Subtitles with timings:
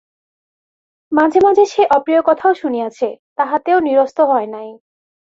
[1.11, 3.07] মাঝে মাঝে সে অপ্রিয় কথাও শুনিয়াছে,
[3.37, 4.69] তাহাতেও নিরস্ত হয় নাই।